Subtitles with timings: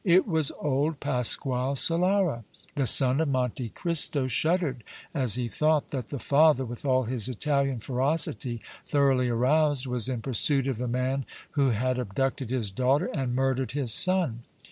[0.03, 2.43] It was old Pasquale Solara!
[2.73, 7.29] The son of Monte Cristo shuddered as he thought that the father, with all his
[7.29, 13.11] Italian ferocity thoroughly aroused, was in pursuit of the man who had abducted his daughter
[13.13, 14.39] and murdered his son.